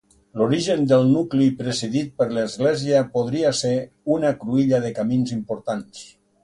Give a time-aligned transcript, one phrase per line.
[0.39, 3.75] L'origen del nucli presidit per l'església podria ser
[4.17, 6.07] una cruïlla de camins importants.